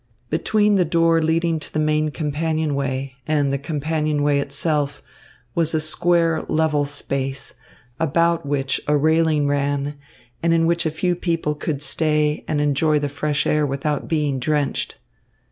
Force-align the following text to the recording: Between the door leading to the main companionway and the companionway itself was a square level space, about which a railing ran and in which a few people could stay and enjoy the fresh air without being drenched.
Between 0.31 0.77
the 0.77 0.83
door 0.83 1.21
leading 1.21 1.59
to 1.59 1.71
the 1.71 1.77
main 1.77 2.09
companionway 2.09 3.13
and 3.27 3.53
the 3.53 3.59
companionway 3.59 4.39
itself 4.39 5.03
was 5.53 5.75
a 5.75 5.79
square 5.79 6.43
level 6.49 6.85
space, 6.85 7.53
about 7.99 8.43
which 8.43 8.81
a 8.87 8.97
railing 8.97 9.45
ran 9.45 9.99
and 10.41 10.55
in 10.55 10.65
which 10.65 10.87
a 10.87 10.89
few 10.89 11.15
people 11.15 11.53
could 11.53 11.83
stay 11.83 12.43
and 12.47 12.59
enjoy 12.59 12.97
the 12.97 13.09
fresh 13.09 13.45
air 13.45 13.63
without 13.63 14.07
being 14.07 14.39
drenched. 14.39 14.97